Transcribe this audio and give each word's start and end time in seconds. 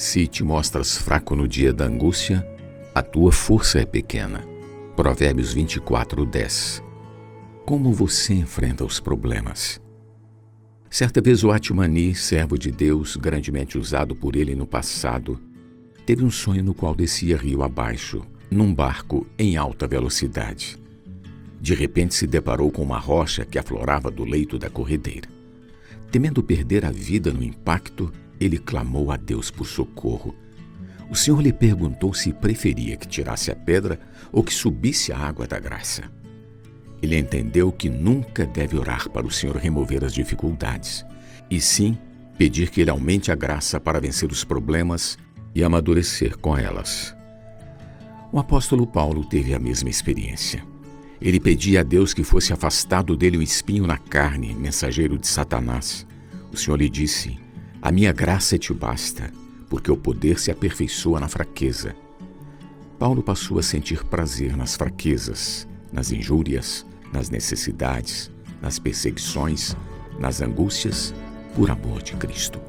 Se 0.00 0.26
te 0.26 0.42
mostras 0.42 0.96
fraco 0.96 1.36
no 1.36 1.46
dia 1.46 1.74
da 1.74 1.84
angústia, 1.84 2.42
a 2.94 3.02
tua 3.02 3.30
força 3.30 3.80
é 3.80 3.84
pequena. 3.84 4.42
Provérbios 4.96 5.52
24, 5.52 6.24
10. 6.24 6.82
Como 7.66 7.92
você 7.92 8.32
enfrenta 8.32 8.82
os 8.82 8.98
problemas? 8.98 9.78
Certa 10.88 11.20
vez 11.20 11.44
o 11.44 11.50
Atmani, 11.50 12.14
servo 12.14 12.56
de 12.56 12.70
Deus, 12.70 13.14
grandemente 13.14 13.76
usado 13.76 14.16
por 14.16 14.36
ele 14.36 14.54
no 14.54 14.66
passado, 14.66 15.38
teve 16.06 16.24
um 16.24 16.30
sonho 16.30 16.64
no 16.64 16.72
qual 16.72 16.94
descia 16.94 17.36
rio 17.36 17.62
abaixo, 17.62 18.22
num 18.50 18.74
barco 18.74 19.26
em 19.38 19.58
alta 19.58 19.86
velocidade. 19.86 20.78
De 21.60 21.74
repente 21.74 22.14
se 22.14 22.26
deparou 22.26 22.70
com 22.70 22.82
uma 22.82 22.98
rocha 22.98 23.44
que 23.44 23.58
aflorava 23.58 24.10
do 24.10 24.24
leito 24.24 24.58
da 24.58 24.70
corredeira. 24.70 25.28
Temendo 26.10 26.42
perder 26.42 26.86
a 26.86 26.90
vida 26.90 27.30
no 27.30 27.42
impacto, 27.42 28.10
ele 28.40 28.58
clamou 28.58 29.12
a 29.12 29.16
Deus 29.16 29.50
por 29.50 29.66
socorro. 29.66 30.34
O 31.10 31.14
Senhor 31.14 31.42
lhe 31.42 31.52
perguntou 31.52 32.14
se 32.14 32.32
preferia 32.32 32.96
que 32.96 33.06
tirasse 33.06 33.50
a 33.50 33.56
pedra 33.56 34.00
ou 34.32 34.42
que 34.42 34.54
subisse 34.54 35.12
a 35.12 35.18
água 35.18 35.46
da 35.46 35.58
graça. 35.58 36.10
Ele 37.02 37.18
entendeu 37.18 37.70
que 37.70 37.90
nunca 37.90 38.46
deve 38.46 38.78
orar 38.78 39.08
para 39.10 39.26
o 39.26 39.30
Senhor 39.30 39.56
remover 39.56 40.04
as 40.04 40.14
dificuldades, 40.14 41.04
e 41.50 41.60
sim 41.60 41.98
pedir 42.38 42.70
que 42.70 42.80
Ele 42.80 42.90
aumente 42.90 43.30
a 43.30 43.34
graça 43.34 43.78
para 43.78 44.00
vencer 44.00 44.30
os 44.30 44.44
problemas 44.44 45.18
e 45.54 45.62
amadurecer 45.62 46.38
com 46.38 46.56
elas. 46.56 47.14
O 48.32 48.38
apóstolo 48.38 48.86
Paulo 48.86 49.24
teve 49.24 49.52
a 49.54 49.58
mesma 49.58 49.90
experiência. 49.90 50.64
Ele 51.20 51.40
pedia 51.40 51.80
a 51.80 51.82
Deus 51.82 52.14
que 52.14 52.22
fosse 52.22 52.52
afastado 52.52 53.16
dele 53.16 53.36
o 53.36 53.42
espinho 53.42 53.86
na 53.86 53.98
carne, 53.98 54.54
mensageiro 54.54 55.18
de 55.18 55.26
Satanás. 55.26 56.06
O 56.52 56.56
Senhor 56.56 56.76
lhe 56.76 56.88
disse: 56.88 57.38
A 57.82 57.90
minha 57.90 58.12
graça 58.12 58.58
te 58.58 58.74
basta, 58.74 59.32
porque 59.70 59.90
o 59.90 59.96
poder 59.96 60.38
se 60.38 60.50
aperfeiçoa 60.50 61.18
na 61.18 61.28
fraqueza. 61.28 61.96
Paulo 62.98 63.22
passou 63.22 63.58
a 63.58 63.62
sentir 63.62 64.04
prazer 64.04 64.54
nas 64.54 64.76
fraquezas, 64.76 65.66
nas 65.90 66.12
injúrias, 66.12 66.84
nas 67.10 67.30
necessidades, 67.30 68.30
nas 68.60 68.78
perseguições, 68.78 69.74
nas 70.18 70.42
angústias, 70.42 71.14
por 71.54 71.70
amor 71.70 72.02
de 72.02 72.14
Cristo. 72.16 72.60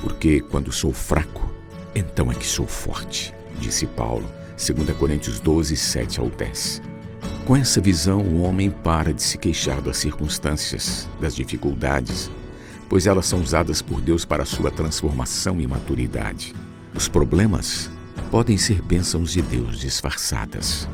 Porque 0.00 0.40
quando 0.40 0.70
sou 0.70 0.92
fraco, 0.92 1.52
então 1.92 2.30
é 2.30 2.34
que 2.34 2.46
sou 2.46 2.66
forte, 2.66 3.34
disse 3.58 3.88
Paulo, 3.88 4.24
2 4.56 4.96
Coríntios 4.96 5.40
12, 5.40 5.76
7 5.76 6.20
ao 6.20 6.30
10. 6.30 6.80
Com 7.44 7.56
essa 7.56 7.80
visão, 7.80 8.20
o 8.20 8.42
homem 8.42 8.70
para 8.70 9.12
de 9.12 9.20
se 9.22 9.36
queixar 9.36 9.80
das 9.80 9.96
circunstâncias, 9.96 11.08
das 11.20 11.34
dificuldades, 11.34 12.30
pois 12.88 13.06
elas 13.06 13.26
são 13.26 13.40
usadas 13.40 13.82
por 13.82 14.00
Deus 14.00 14.24
para 14.24 14.44
sua 14.44 14.70
transformação 14.70 15.60
e 15.60 15.66
maturidade. 15.66 16.54
Os 16.94 17.08
problemas 17.08 17.90
podem 18.30 18.56
ser 18.56 18.82
bênçãos 18.82 19.32
de 19.32 19.42
Deus 19.42 19.78
disfarçadas. 19.78 20.88